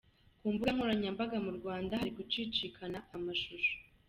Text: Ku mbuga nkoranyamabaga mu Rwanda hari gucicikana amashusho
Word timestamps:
Ku 0.39 0.43
mbuga 0.53 0.69
nkoranyamabaga 0.75 1.37
mu 1.45 1.51
Rwanda 1.57 1.99
hari 1.99 2.11
gucicikana 2.17 2.97
amashusho 3.15 3.73